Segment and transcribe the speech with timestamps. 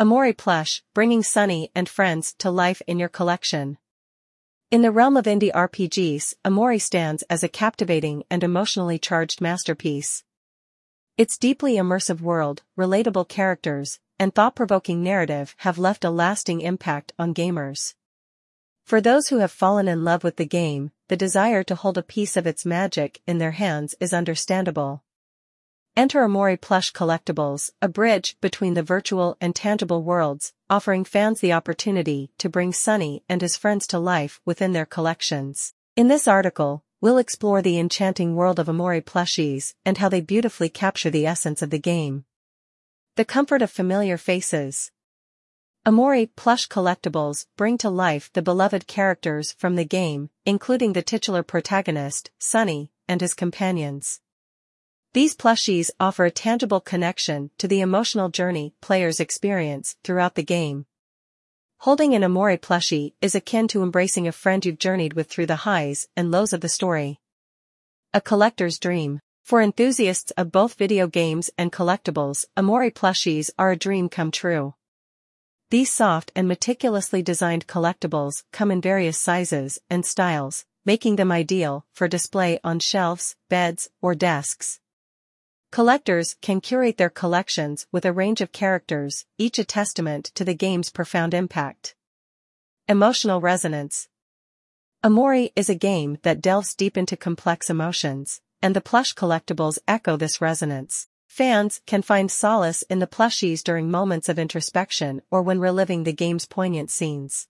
[0.00, 3.78] Omori Plush, bringing Sunny and friends to life in your collection.
[4.70, 10.22] In the realm of indie RPGs, Omori stands as a captivating and emotionally charged masterpiece.
[11.16, 17.34] Its deeply immersive world, relatable characters, and thought-provoking narrative have left a lasting impact on
[17.34, 17.94] gamers.
[18.84, 22.04] For those who have fallen in love with the game, the desire to hold a
[22.04, 25.02] piece of its magic in their hands is understandable.
[25.98, 31.52] Enter Omori Plush Collectibles, a bridge between the virtual and tangible worlds, offering fans the
[31.52, 35.74] opportunity to bring Sunny and his friends to life within their collections.
[35.96, 40.68] In this article, we'll explore the enchanting world of Omori plushies and how they beautifully
[40.68, 42.24] capture the essence of the game.
[43.16, 44.92] The comfort of familiar faces.
[45.84, 51.42] Omori plush collectibles bring to life the beloved characters from the game, including the titular
[51.42, 54.20] protagonist, Sunny, and his companions.
[55.14, 60.84] These plushies offer a tangible connection to the emotional journey players experience throughout the game.
[61.78, 65.64] Holding an Omori plushie is akin to embracing a friend you've journeyed with through the
[65.64, 67.20] highs and lows of the story.
[68.12, 69.20] A collector's dream.
[69.44, 74.74] For enthusiasts of both video games and collectibles, Omori plushies are a dream come true.
[75.70, 81.86] These soft and meticulously designed collectibles come in various sizes and styles, making them ideal
[81.94, 84.80] for display on shelves, beds, or desks.
[85.70, 90.54] Collectors can curate their collections with a range of characters, each a testament to the
[90.54, 91.94] game's profound impact.
[92.88, 94.08] Emotional resonance.
[95.04, 100.16] Omori is a game that delves deep into complex emotions, and the plush collectibles echo
[100.16, 101.06] this resonance.
[101.26, 106.14] Fans can find solace in the plushies during moments of introspection or when reliving the
[106.14, 107.46] game's poignant scenes.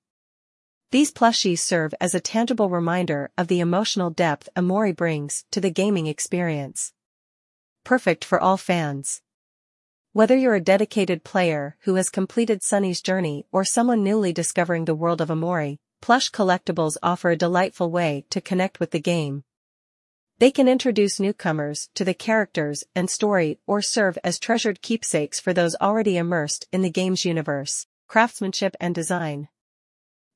[0.91, 5.71] These plushies serve as a tangible reminder of the emotional depth Omori brings to the
[5.71, 6.93] gaming experience
[7.89, 9.23] perfect for all fans.
[10.13, 14.95] Whether you're a dedicated player who has completed Sunny's journey or someone newly discovering the
[14.95, 19.43] world of Omori, plush collectibles offer a delightful way to connect with the game.
[20.39, 25.55] They can introduce newcomers to the characters and story or serve as treasured keepsakes for
[25.55, 29.49] those already immersed in the game's universe, craftsmanship and design.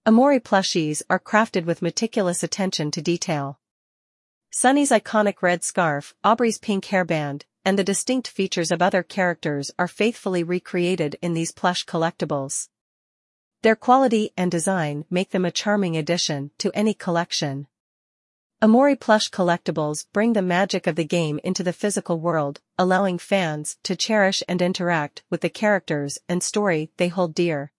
[0.07, 3.59] Omori plushies are crafted with meticulous attention to detail.
[4.55, 9.89] Sunny's iconic red scarf, Aubrey's pink hairband, and the distinct features of other characters are
[9.89, 12.69] faithfully recreated in these plush collectibles.
[13.63, 17.67] Their quality and design make them a charming addition to any collection.
[18.63, 23.79] Omori plush collectibles bring the magic of the game into the physical world, allowing fans
[23.85, 27.73] to cherish and interact with the characters and story they hold dear.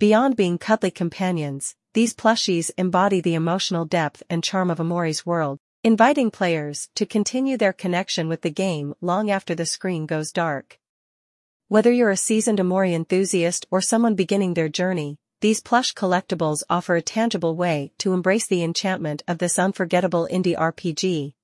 [0.00, 5.60] Beyond being cuddly companions, these plushies embody the emotional depth and charm of Omori's world,
[5.84, 10.78] inviting players to continue their connection with the game long after the screen goes dark.
[11.68, 16.96] Whether you're a seasoned Omori enthusiast or someone beginning their journey, these plush collectibles offer
[16.96, 21.34] a tangible way to embrace the enchantment of this unforgettable indie RPG.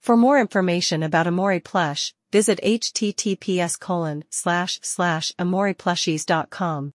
[0.00, 6.94] For more information about Omori Plush, visit https colon slash slash omoriplushies.com.